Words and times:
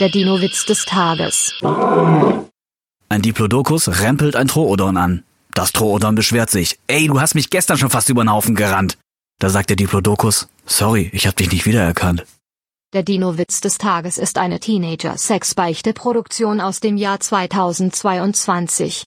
Der 0.00 0.08
Dino-Witz 0.08 0.66
des 0.66 0.86
Tages. 0.86 1.54
Ein 3.08 3.22
Diplodocus 3.22 4.00
rempelt 4.00 4.34
ein 4.34 4.48
Troodon 4.48 4.96
an. 4.96 5.22
Das 5.52 5.70
Troodon 5.70 6.16
beschwert 6.16 6.50
sich. 6.50 6.80
Ey, 6.88 7.06
du 7.06 7.20
hast 7.20 7.36
mich 7.36 7.48
gestern 7.48 7.78
schon 7.78 7.90
fast 7.90 8.08
über 8.08 8.24
den 8.24 8.32
Haufen 8.32 8.56
gerannt. 8.56 8.98
Da 9.38 9.50
sagt 9.50 9.70
der 9.70 9.76
Diplodocus, 9.76 10.48
sorry, 10.66 11.10
ich 11.12 11.28
hab 11.28 11.36
dich 11.36 11.52
nicht 11.52 11.64
wiedererkannt. 11.64 12.26
Der 12.92 13.04
Dino-Witz 13.04 13.60
des 13.60 13.78
Tages 13.78 14.18
ist 14.18 14.36
eine 14.36 14.58
Teenager-Sex-Beichte-Produktion 14.58 16.60
aus 16.60 16.80
dem 16.80 16.96
Jahr 16.96 17.20
2022. 17.20 19.02